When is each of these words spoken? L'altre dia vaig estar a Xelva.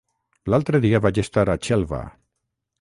L'altre 0.53 0.79
dia 0.87 1.03
vaig 1.05 1.21
estar 1.25 1.45
a 1.55 1.59
Xelva. 1.71 2.03